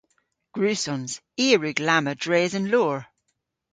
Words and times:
Gwrussons. 0.55 1.11
I 1.43 1.45
a 1.55 1.57
wrug 1.57 1.77
lamma 1.87 2.13
dres 2.23 2.53
an 2.59 2.65
loor. 2.73 2.97